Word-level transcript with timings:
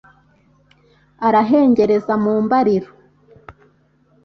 arahengereza 1.27 2.13
mu 2.23 2.33
mbariro 2.45 2.91